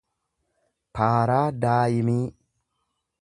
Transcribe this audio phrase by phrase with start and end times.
[0.95, 2.25] paaraadaayimii